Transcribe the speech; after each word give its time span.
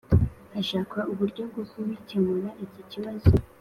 hashakwa 0.53 0.99
uburyo 1.11 1.41
bwo 1.49 1.63
kubikemura 1.71 2.49
iki 2.65 2.81
kibazo 2.91 3.29